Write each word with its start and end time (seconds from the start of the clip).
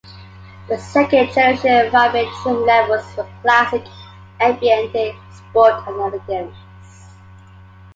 The 0.67 0.79
second 0.79 1.31
generation 1.31 1.91
Fabia 1.91 2.27
trim 2.41 2.65
levels 2.65 3.05
were 3.15 3.29
Classic, 3.43 3.83
Ambiente, 4.39 5.15
Sport 5.31 5.83
and 5.87 6.01
Elegance. 6.01 6.55